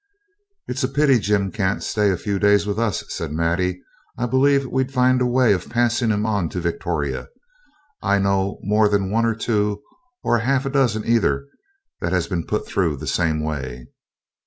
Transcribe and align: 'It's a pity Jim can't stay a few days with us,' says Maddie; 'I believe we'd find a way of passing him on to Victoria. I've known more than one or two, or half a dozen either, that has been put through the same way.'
'It's 0.67 0.83
a 0.83 0.87
pity 0.87 1.19
Jim 1.19 1.51
can't 1.51 1.83
stay 1.83 2.09
a 2.09 2.17
few 2.17 2.39
days 2.39 2.65
with 2.65 2.79
us,' 2.79 3.03
says 3.13 3.29
Maddie; 3.29 3.83
'I 4.17 4.25
believe 4.25 4.65
we'd 4.65 4.91
find 4.91 5.21
a 5.21 5.27
way 5.27 5.53
of 5.53 5.69
passing 5.69 6.09
him 6.09 6.25
on 6.25 6.49
to 6.49 6.59
Victoria. 6.59 7.27
I've 8.01 8.23
known 8.23 8.57
more 8.63 8.89
than 8.89 9.11
one 9.11 9.27
or 9.27 9.35
two, 9.35 9.83
or 10.23 10.39
half 10.39 10.65
a 10.65 10.71
dozen 10.71 11.05
either, 11.05 11.45
that 11.99 12.13
has 12.13 12.25
been 12.27 12.47
put 12.47 12.65
through 12.65 12.97
the 12.97 13.05
same 13.05 13.43
way.' 13.43 13.89